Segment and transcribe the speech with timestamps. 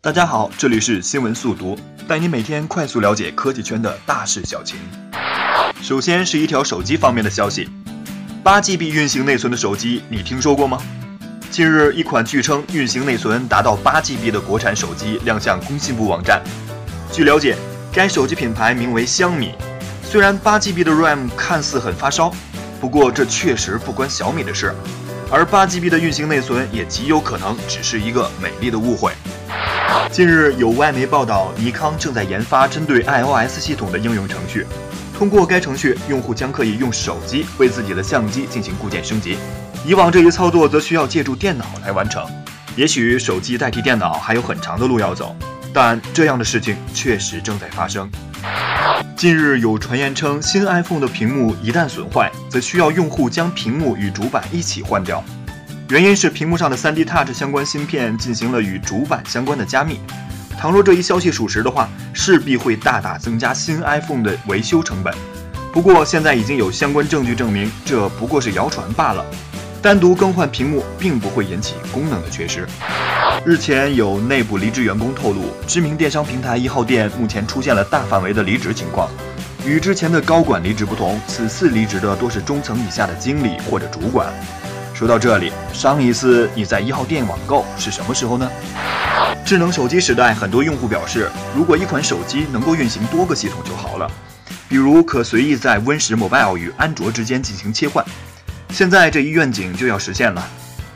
[0.00, 4.78] 大家好，这里是新闻速读，带你每天快速了解科技圈的大事小情。
[5.82, 7.68] 首先是一条手机方面的消息，
[8.44, 10.78] 八 GB 运行内存的手机，你听说过吗？
[11.50, 16.40] 近日，一款据称运行内存达到八 GB 的国产手机亮相工信部网站。
[17.10, 17.56] 据了解，
[17.92, 19.50] 该手机品牌名为香米。
[20.04, 22.32] 虽然八 GB 的 RAM 看似很发烧，
[22.80, 24.72] 不过这确实不关小米的事。
[25.28, 29.12] 而八 GB 的运行内存也极有可能只是一个美丽的误会。
[30.10, 34.66] 近日有外媒报道，尼康正在研发针对 iOS 系统的应用程序。
[35.16, 39.36] 通过该程序，用户将可以用手机为自己的相机进行固件升级。
[39.84, 42.24] 以往这一操作则需要借助电脑来完成。
[42.76, 45.34] 也许手机代替电脑还有很长的路要走，
[45.72, 48.08] 但这样的事情确实正在发生。
[49.16, 55.22] 近日有传言称，新 iPhone 的屏幕一旦损坏，则需要用户将屏幕与主板一起换掉。
[55.90, 59.98] 原因是屏幕上的 3D Touch 相关芯片进行了与主板相关的加密。
[60.58, 65.14] 倘若这一消息属实的话，势必会大大增加新 iPhone 的维修成本。
[65.72, 69.24] 不过现在已经有相关证据证明，这不过是谣传罢了。
[69.80, 72.66] 单独更换屏幕并不会引起功能的缺失。
[73.42, 79.08] 日前有内部离职员工透露，知名电商平台一号店目前出现了大范围的离职情况。
[79.64, 84.30] 与之前的高管离职不同，此次离职的多是中层以下的经理或者主管。
[84.98, 88.50] 说到这里，上一次你在一号店网购是什么时候呢？
[89.46, 94.10] 智能手机时代，很多用户表示，如果一款手机能够运行多个系统就好了，
[94.68, 98.04] 比如可随意在 Win 十 Mobile 与安卓之间进行切换。
[98.70, 100.44] 现在这一愿景就要实现了。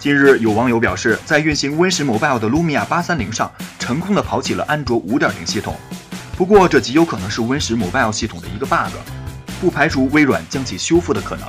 [0.00, 5.76] 近日有网友表示，在运行 Win 十 Mobile 的 Lumia 八三零上，成功的跑起了安卓五点零系统。
[6.36, 8.96] 不过这极有可能是 Win 十 Mobile 系统的一个 bug，
[9.60, 11.46] 不排除微软将其修复的可能。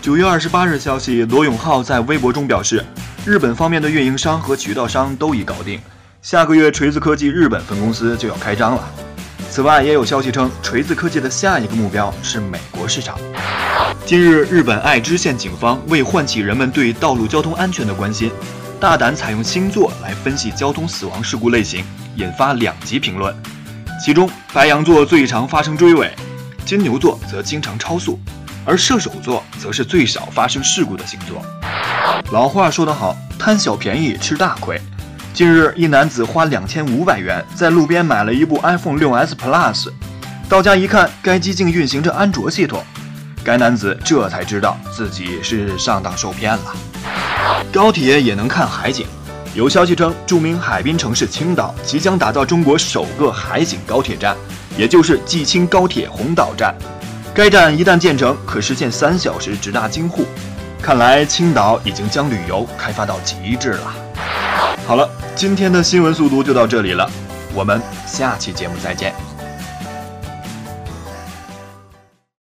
[0.00, 2.84] 九月二十八日，消息，罗永浩在微博中表示，
[3.24, 5.80] 日本方面的运营商和渠道商都已搞定，
[6.20, 8.84] 下个月锤子科技日本分公司就要开张了。
[9.50, 13.18] 此外，也有消息称，锤子科技的下一个目标是美国市场。
[14.04, 18.30] 近日，日本爱知县警方为唤起人们对道路交通安全的关心，
[18.78, 21.84] 大胆采用星座来分析交通死亡事故类型，
[22.16, 23.34] 引发两极评论。
[24.04, 26.10] 其中，白羊座最常发生追尾，
[26.64, 28.18] 金牛座则经常超速。
[28.64, 31.42] 而射手座则是最少发生事故的星座。
[32.30, 34.80] 老话说得好，贪小便宜吃大亏。
[35.32, 39.88] 近日，一男子花两千五百元在路边买了一部 iPhone 6s Plus，
[40.48, 42.82] 到家一看，该机竟运行着安卓系统。
[43.42, 46.76] 该男子这才知道自己是上当受骗了。
[47.72, 49.06] 高铁也能看海景，
[49.54, 54.34] 有消息称，著名海滨城市青岛即将打造中国首个海景高铁站，
[54.78, 56.74] 也就是济青高铁红岛站。
[57.34, 60.24] 该站一旦建成，可实现三小时直达京沪。
[60.80, 63.92] 看来青岛已经将旅游开发到极致了。
[64.86, 67.10] 好了，今天的新闻速读就到这里了，
[67.52, 69.33] 我们下期节目再见。